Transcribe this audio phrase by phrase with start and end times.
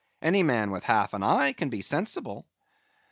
[0.19, 2.43] any man with half an eye can be sensible."